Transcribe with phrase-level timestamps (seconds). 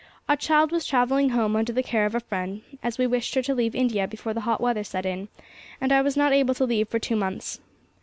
[0.27, 3.43] 'Our child was travelling home under the care of a friend, as we wished her
[3.43, 5.27] to leave India before the hot weather set in,
[5.79, 7.59] and I was not able to leave for two months.